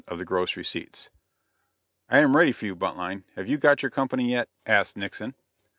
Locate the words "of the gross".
0.07-0.57